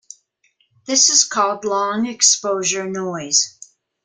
[0.87, 3.59] This is called long exposure noise.